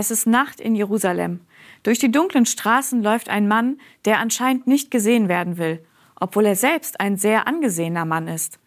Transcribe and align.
Es 0.00 0.12
ist 0.12 0.28
Nacht 0.28 0.60
in 0.60 0.76
Jerusalem. 0.76 1.40
Durch 1.82 1.98
die 1.98 2.12
dunklen 2.12 2.46
Straßen 2.46 3.02
läuft 3.02 3.28
ein 3.28 3.48
Mann, 3.48 3.80
der 4.04 4.20
anscheinend 4.20 4.68
nicht 4.68 4.92
gesehen 4.92 5.28
werden 5.28 5.58
will, 5.58 5.84
obwohl 6.20 6.46
er 6.46 6.54
selbst 6.54 7.00
ein 7.00 7.16
sehr 7.16 7.48
angesehener 7.48 8.04
Mann 8.04 8.28
ist. 8.28 8.60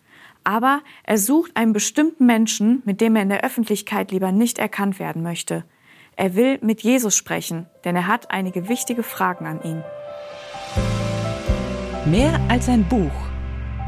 Aber 0.44 0.82
er 1.04 1.18
sucht 1.18 1.56
einen 1.56 1.72
bestimmten 1.72 2.26
Menschen, 2.26 2.82
mit 2.84 3.00
dem 3.00 3.16
er 3.16 3.22
in 3.22 3.30
der 3.30 3.46
Öffentlichkeit 3.46 4.12
lieber 4.12 4.34
nicht 4.34 4.60
erkannt 4.60 5.00
werden 5.00 5.24
möchte. 5.24 5.64
Er 6.18 6.36
will 6.36 6.60
mit 6.62 6.82
Jesus 6.82 7.16
sprechen, 7.16 7.66
denn 7.86 7.96
er 7.96 8.08
hat 8.08 8.30
einige 8.30 8.68
wichtige 8.68 9.02
Fragen 9.02 9.46
an 9.46 9.64
ihn. 9.64 9.84
Mehr 12.12 12.42
als 12.50 12.68
ein 12.68 12.84
Buch 12.90 13.10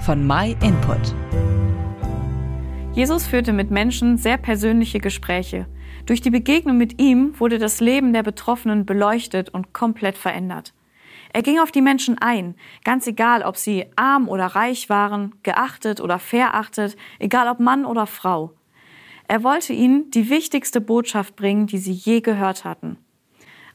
von 0.06 0.26
My 0.26 0.56
Input. 0.62 1.14
Jesus 2.96 3.26
führte 3.26 3.54
mit 3.54 3.72
Menschen 3.72 4.18
sehr 4.18 4.38
persönliche 4.38 5.00
Gespräche. 5.00 5.66
Durch 6.06 6.22
die 6.22 6.30
Begegnung 6.30 6.78
mit 6.78 7.02
ihm 7.02 7.40
wurde 7.40 7.58
das 7.58 7.82
Leben 7.82 8.14
der 8.14 8.22
Betroffenen 8.22 8.86
beleuchtet 8.86 9.50
und 9.50 9.74
komplett 9.74 10.16
verändert. 10.16 10.76
Er 11.34 11.42
ging 11.42 11.58
auf 11.58 11.72
die 11.72 11.82
Menschen 11.82 12.20
ein, 12.20 12.54
ganz 12.84 13.08
egal, 13.08 13.42
ob 13.42 13.58
sie 13.58 13.88
arm 13.96 14.30
oder 14.30 14.46
reich 14.46 14.90
waren, 14.90 15.34
geachtet 15.42 16.02
oder 16.02 16.20
verachtet, 16.20 16.96
egal 17.18 17.48
ob 17.48 17.60
Mann 17.60 17.86
oder 17.86 18.06
Frau. 18.06 18.54
Er 19.28 19.44
wollte 19.44 19.74
ihnen 19.74 20.12
die 20.12 20.30
wichtigste 20.30 20.80
Botschaft 20.80 21.36
bringen, 21.36 21.66
die 21.66 21.80
sie 21.80 21.94
je 21.94 22.22
gehört 22.22 22.64
hatten. 22.64 22.98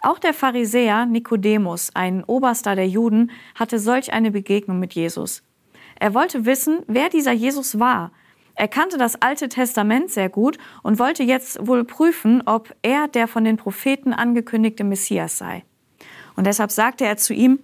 Auch 0.00 0.20
der 0.20 0.32
Pharisäer 0.32 1.06
Nikodemus, 1.06 1.91
ein 1.92 2.22
Oberster 2.22 2.77
der 2.77 2.86
Juden, 2.86 3.32
hatte 3.56 3.80
solch 3.80 4.12
eine 4.12 4.30
Begegnung 4.30 4.78
mit 4.78 4.94
Jesus. 4.94 5.42
Er 5.98 6.14
wollte 6.14 6.44
wissen, 6.44 6.84
wer 6.86 7.08
dieser 7.08 7.32
Jesus 7.32 7.80
war. 7.80 8.12
Er 8.58 8.66
kannte 8.66 8.98
das 8.98 9.22
Alte 9.22 9.48
Testament 9.48 10.10
sehr 10.10 10.28
gut 10.28 10.58
und 10.82 10.98
wollte 10.98 11.22
jetzt 11.22 11.64
wohl 11.64 11.84
prüfen, 11.84 12.42
ob 12.44 12.74
er 12.82 13.06
der 13.06 13.28
von 13.28 13.44
den 13.44 13.56
Propheten 13.56 14.12
angekündigte 14.12 14.82
Messias 14.82 15.38
sei. 15.38 15.62
Und 16.34 16.44
deshalb 16.44 16.72
sagte 16.72 17.04
er 17.04 17.16
zu 17.16 17.33
ihm, 17.33 17.60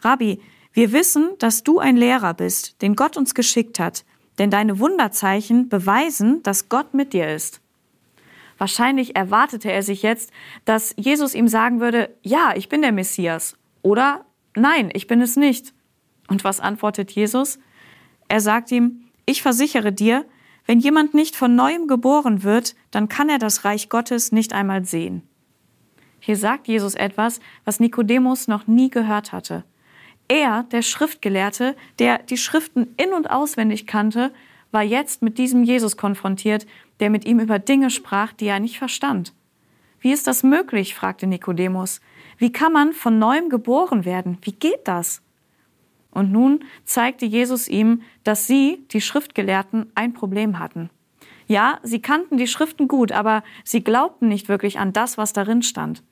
Rabbi, 0.00 0.40
wir 0.72 0.92
wissen, 0.92 1.32
dass 1.40 1.62
du 1.62 1.78
ein 1.78 1.94
Lehrer 1.94 2.32
bist, 2.32 2.80
den 2.80 2.96
Gott 2.96 3.18
uns 3.18 3.34
geschickt 3.34 3.78
hat, 3.78 4.06
denn 4.38 4.48
deine 4.48 4.78
Wunderzeichen 4.78 5.68
beweisen, 5.68 6.42
dass 6.42 6.70
Gott 6.70 6.94
mit 6.94 7.12
dir 7.12 7.28
ist. 7.28 7.60
Wahrscheinlich 8.56 9.16
erwartete 9.16 9.70
er 9.70 9.82
sich 9.82 10.02
jetzt, 10.02 10.30
dass 10.64 10.94
Jesus 10.96 11.34
ihm 11.34 11.48
sagen 11.48 11.80
würde, 11.80 12.16
ja, 12.22 12.54
ich 12.56 12.70
bin 12.70 12.80
der 12.80 12.92
Messias 12.92 13.58
oder 13.82 14.24
nein, 14.56 14.88
ich 14.94 15.06
bin 15.06 15.20
es 15.20 15.36
nicht. 15.36 15.74
Und 16.28 16.44
was 16.44 16.60
antwortet 16.60 17.10
Jesus? 17.10 17.58
Er 18.28 18.40
sagt 18.40 18.72
ihm, 18.72 19.09
ich 19.30 19.42
versichere 19.42 19.92
dir, 19.92 20.24
wenn 20.66 20.80
jemand 20.80 21.14
nicht 21.14 21.36
von 21.36 21.54
neuem 21.54 21.86
geboren 21.86 22.42
wird, 22.42 22.74
dann 22.90 23.08
kann 23.08 23.28
er 23.28 23.38
das 23.38 23.64
Reich 23.64 23.88
Gottes 23.88 24.32
nicht 24.32 24.52
einmal 24.52 24.84
sehen. 24.84 25.22
Hier 26.20 26.36
sagt 26.36 26.68
Jesus 26.68 26.94
etwas, 26.94 27.40
was 27.64 27.80
Nikodemus 27.80 28.46
noch 28.46 28.66
nie 28.66 28.90
gehört 28.90 29.32
hatte. 29.32 29.64
Er, 30.28 30.64
der 30.64 30.82
Schriftgelehrte, 30.82 31.74
der 31.98 32.18
die 32.18 32.36
Schriften 32.36 32.94
in 32.96 33.12
und 33.12 33.30
auswendig 33.30 33.86
kannte, 33.86 34.32
war 34.70 34.82
jetzt 34.82 35.22
mit 35.22 35.38
diesem 35.38 35.64
Jesus 35.64 35.96
konfrontiert, 35.96 36.66
der 37.00 37.10
mit 37.10 37.24
ihm 37.24 37.40
über 37.40 37.58
Dinge 37.58 37.90
sprach, 37.90 38.32
die 38.32 38.46
er 38.46 38.60
nicht 38.60 38.78
verstand. 38.78 39.34
Wie 39.98 40.12
ist 40.12 40.26
das 40.26 40.42
möglich? 40.42 40.94
fragte 40.94 41.26
Nikodemus. 41.26 42.00
Wie 42.38 42.52
kann 42.52 42.72
man 42.72 42.92
von 42.92 43.18
neuem 43.18 43.48
geboren 43.48 44.04
werden? 44.04 44.38
Wie 44.42 44.52
geht 44.52 44.86
das? 44.86 45.22
Und 46.10 46.32
nun 46.32 46.64
zeigte 46.84 47.26
Jesus 47.26 47.68
ihm, 47.68 48.02
dass 48.24 48.46
sie, 48.46 48.84
die 48.90 49.00
Schriftgelehrten, 49.00 49.90
ein 49.94 50.12
Problem 50.12 50.58
hatten. 50.58 50.90
Ja, 51.46 51.78
sie 51.82 52.00
kannten 52.00 52.36
die 52.36 52.46
Schriften 52.46 52.88
gut, 52.88 53.12
aber 53.12 53.42
sie 53.64 53.82
glaubten 53.82 54.28
nicht 54.28 54.48
wirklich 54.48 54.78
an 54.78 54.92
das, 54.92 55.18
was 55.18 55.32
darin 55.32 55.62
stand. 55.62 56.02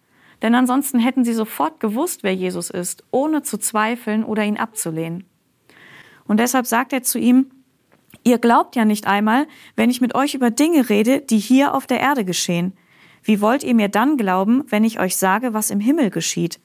Denn 0.43 0.55
ansonsten 0.55 0.99
hätten 0.99 1.25
sie 1.25 1.33
sofort 1.33 1.81
gewusst, 1.81 2.23
wer 2.23 2.35
Jesus 2.35 2.71
ist, 2.71 3.05
ohne 3.11 3.43
zu 3.43 3.59
zweifeln 3.59 4.25
oder 4.25 4.45
ihn 4.45 4.57
abzulehnen. 4.57 5.25
Und 6.27 6.39
deshalb 6.41 6.67
sagt 6.67 6.93
er 6.93 7.03
zu 7.03 7.19
ihm, 7.19 7.51
Ihr 8.25 8.39
glaubt 8.39 8.77
ja 8.77 8.85
nicht 8.85 9.07
einmal, 9.07 9.47
wenn 9.77 9.91
ich 9.91 10.01
mit 10.01 10.15
euch 10.15 10.35
über 10.35 10.51
Dinge 10.51 10.89
rede, 10.89 11.21
die 11.21 11.39
hier 11.39 11.75
auf 11.75 11.87
der 11.87 12.01
Erde 12.01 12.25
geschehen. 12.25 12.73
Wie 13.23 13.41
wollt 13.41 13.65
ihr 13.65 13.75
mir 13.75 13.89
dann 13.89 14.17
glauben, 14.17 14.65
wenn 14.69 14.85
ich 14.85 15.01
euch 15.01 15.17
sage, 15.17 15.55
was 15.55 15.71
im 15.71 15.81
Himmel 15.81 16.11
geschieht? 16.11 16.61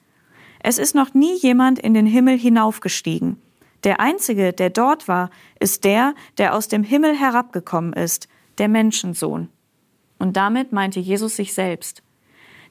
Es 0.66 0.78
ist 0.78 0.94
noch 0.94 1.12
nie 1.12 1.36
jemand 1.36 1.78
in 1.78 1.92
den 1.92 2.06
Himmel 2.06 2.38
hinaufgestiegen. 2.38 3.36
Der 3.84 4.00
Einzige, 4.00 4.54
der 4.54 4.70
dort 4.70 5.08
war, 5.08 5.28
ist 5.60 5.84
der, 5.84 6.14
der 6.38 6.54
aus 6.54 6.68
dem 6.68 6.82
Himmel 6.82 7.14
herabgekommen 7.14 7.92
ist, 7.92 8.28
der 8.56 8.68
Menschensohn. 8.68 9.50
Und 10.18 10.38
damit 10.38 10.72
meinte 10.72 11.00
Jesus 11.00 11.36
sich 11.36 11.52
selbst. 11.52 12.02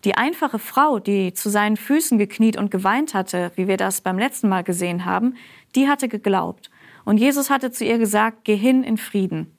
Die 0.05 0.15
einfache 0.15 0.57
Frau, 0.57 0.97
die 0.97 1.35
zu 1.35 1.51
seinen 1.51 1.77
Füßen 1.77 2.17
gekniet 2.17 2.57
und 2.57 2.71
geweint 2.71 3.13
hatte, 3.13 3.51
wie 3.57 3.67
wir 3.67 3.77
das 3.77 4.01
beim 4.01 4.17
letzten 4.17 4.49
Mal 4.49 4.63
gesehen 4.63 5.05
haben, 5.05 5.35
die 5.75 5.87
hatte 5.87 6.07
geglaubt. 6.07 6.71
Und 7.05 7.17
Jesus 7.17 7.51
hatte 7.51 7.71
zu 7.71 7.85
ihr 7.85 7.99
gesagt, 7.99 8.39
geh 8.43 8.55
hin 8.55 8.83
in 8.83 8.97
Frieden. 8.97 9.55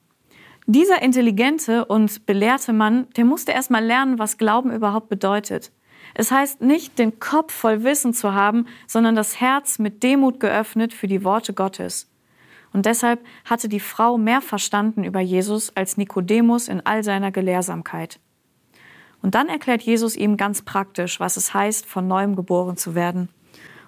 Dieser 0.67 1.01
intelligente 1.01 1.85
und 1.85 2.25
belehrte 2.25 2.73
Mann, 2.73 3.07
der 3.15 3.23
musste 3.23 3.53
erst 3.53 3.71
mal 3.71 3.85
lernen, 3.85 4.19
was 4.19 4.37
Glauben 4.37 4.73
überhaupt 4.73 5.07
bedeutet. 5.07 5.71
Es 6.17 6.31
heißt 6.31 6.61
nicht, 6.61 6.97
den 6.97 7.19
Kopf 7.19 7.53
voll 7.53 7.83
Wissen 7.83 8.13
zu 8.13 8.33
haben, 8.33 8.67
sondern 8.87 9.15
das 9.15 9.41
Herz 9.41 9.79
mit 9.79 10.01
Demut 10.01 10.39
geöffnet 10.39 10.93
für 10.93 11.07
die 11.07 11.25
Worte 11.25 11.53
Gottes. 11.53 12.09
Und 12.71 12.85
deshalb 12.85 13.23
hatte 13.43 13.67
die 13.67 13.81
Frau 13.81 14.17
mehr 14.17 14.41
verstanden 14.41 15.03
über 15.03 15.19
Jesus 15.19 15.75
als 15.75 15.97
Nikodemus 15.97 16.69
in 16.69 16.85
all 16.85 17.03
seiner 17.03 17.31
Gelehrsamkeit. 17.31 18.19
Und 19.21 19.35
dann 19.35 19.49
erklärt 19.49 19.81
Jesus 19.81 20.15
ihm 20.15 20.37
ganz 20.37 20.61
praktisch, 20.61 21.19
was 21.19 21.35
es 21.35 21.53
heißt, 21.53 21.85
von 21.85 22.07
neuem 22.07 22.35
geboren 22.37 22.77
zu 22.77 22.95
werden. 22.95 23.27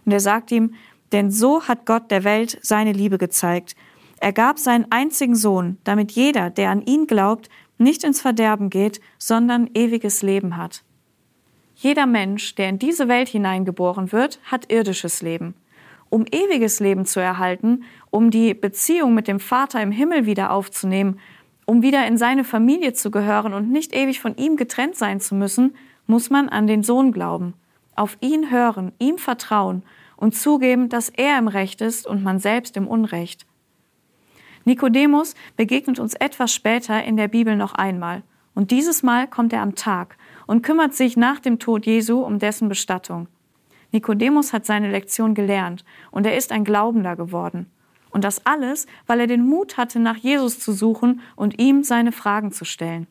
Und 0.05 0.11
er 0.11 0.19
sagt 0.19 0.51
ihm, 0.51 0.73
denn 1.13 1.31
so 1.31 1.63
hat 1.63 1.85
Gott 1.85 2.11
der 2.11 2.25
Welt 2.25 2.59
seine 2.61 2.91
Liebe 2.91 3.17
gezeigt. 3.17 3.75
Er 4.19 4.33
gab 4.33 4.59
seinen 4.59 4.91
einzigen 4.91 5.35
Sohn, 5.35 5.77
damit 5.85 6.11
jeder, 6.11 6.49
der 6.49 6.71
an 6.71 6.81
ihn 6.81 7.07
glaubt, 7.07 7.49
nicht 7.77 8.03
ins 8.03 8.19
Verderben 8.19 8.69
geht, 8.69 8.99
sondern 9.17 9.69
ewiges 9.73 10.23
Leben 10.23 10.57
hat. 10.57 10.83
Jeder 11.79 12.07
Mensch, 12.07 12.55
der 12.55 12.69
in 12.69 12.79
diese 12.79 13.07
Welt 13.07 13.29
hineingeboren 13.29 14.11
wird, 14.11 14.39
hat 14.43 14.71
irdisches 14.71 15.21
Leben. 15.21 15.53
Um 16.09 16.25
ewiges 16.25 16.79
Leben 16.79 17.05
zu 17.05 17.19
erhalten, 17.19 17.83
um 18.09 18.31
die 18.31 18.55
Beziehung 18.55 19.13
mit 19.13 19.27
dem 19.27 19.39
Vater 19.39 19.79
im 19.83 19.91
Himmel 19.91 20.25
wieder 20.25 20.51
aufzunehmen, 20.51 21.19
um 21.67 21.83
wieder 21.83 22.07
in 22.07 22.17
seine 22.17 22.43
Familie 22.43 22.93
zu 22.93 23.11
gehören 23.11 23.53
und 23.53 23.69
nicht 23.71 23.95
ewig 23.95 24.19
von 24.19 24.35
ihm 24.37 24.55
getrennt 24.55 24.95
sein 24.95 25.19
zu 25.19 25.35
müssen, 25.35 25.75
muss 26.07 26.31
man 26.31 26.49
an 26.49 26.65
den 26.65 26.81
Sohn 26.81 27.11
glauben, 27.11 27.53
auf 27.95 28.17
ihn 28.21 28.49
hören, 28.49 28.91
ihm 28.97 29.19
vertrauen 29.19 29.83
und 30.15 30.35
zugeben, 30.35 30.89
dass 30.89 31.09
er 31.09 31.37
im 31.37 31.47
Recht 31.47 31.81
ist 31.81 32.07
und 32.07 32.23
man 32.23 32.39
selbst 32.39 32.75
im 32.75 32.87
Unrecht. 32.87 33.45
Nikodemus 34.65 35.35
begegnet 35.55 35.99
uns 35.99 36.15
etwas 36.15 36.51
später 36.51 37.03
in 37.03 37.17
der 37.17 37.27
Bibel 37.27 37.55
noch 37.55 37.75
einmal. 37.75 38.23
Und 38.55 38.71
dieses 38.71 39.03
Mal 39.03 39.27
kommt 39.27 39.53
er 39.53 39.61
am 39.61 39.75
Tag 39.75 40.17
und 40.47 40.63
kümmert 40.63 40.95
sich 40.95 41.15
nach 41.15 41.39
dem 41.39 41.59
Tod 41.59 41.85
Jesu 41.85 42.21
um 42.21 42.39
dessen 42.39 42.69
Bestattung. 42.69 43.27
Nikodemus 43.91 44.53
hat 44.53 44.65
seine 44.65 44.89
Lektion 44.91 45.33
gelernt 45.33 45.85
und 46.11 46.25
er 46.25 46.35
ist 46.35 46.51
ein 46.51 46.63
Glaubender 46.63 47.15
geworden. 47.15 47.69
Und 48.09 48.23
das 48.23 48.45
alles, 48.45 48.87
weil 49.05 49.19
er 49.19 49.27
den 49.27 49.45
Mut 49.45 49.77
hatte, 49.77 49.99
nach 49.99 50.17
Jesus 50.17 50.59
zu 50.59 50.71
suchen 50.71 51.21
und 51.35 51.59
ihm 51.59 51.83
seine 51.83 52.11
Fragen 52.11 52.51
zu 52.51 52.65
stellen. 52.65 53.07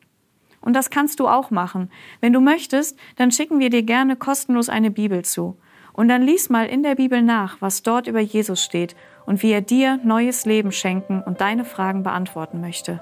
Und 0.59 0.73
das 0.73 0.89
kannst 0.89 1.19
du 1.19 1.27
auch 1.27 1.49
machen. 1.49 1.89
Wenn 2.19 2.33
du 2.33 2.41
möchtest, 2.41 2.99
dann 3.15 3.31
schicken 3.31 3.59
wir 3.59 3.69
dir 3.69 3.83
gerne 3.83 4.15
kostenlos 4.15 4.69
eine 4.69 4.91
Bibel 4.91 5.23
zu. 5.23 5.57
Und 5.93 6.09
dann 6.09 6.21
lies 6.21 6.49
mal 6.49 6.65
in 6.65 6.83
der 6.83 6.95
Bibel 6.95 7.21
nach, 7.21 7.61
was 7.61 7.83
dort 7.83 8.07
über 8.07 8.19
Jesus 8.19 8.61
steht 8.61 8.95
und 9.25 9.41
wie 9.43 9.51
er 9.51 9.61
dir 9.61 9.99
neues 10.03 10.45
Leben 10.45 10.71
schenken 10.71 11.23
und 11.23 11.41
deine 11.41 11.65
Fragen 11.65 12.03
beantworten 12.03 12.59
möchte. 12.59 13.01